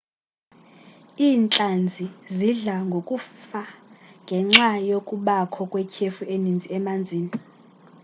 [1.25, 2.05] iintlanzi
[2.35, 3.61] zidla ngokufa
[4.23, 7.29] ngenxa yokubakho kwetyhefu eninzi emanzini